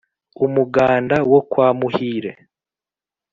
umuganda 0.45 1.17
wo 1.31 1.41
kwa 1.49 1.67
muhire 1.79 2.31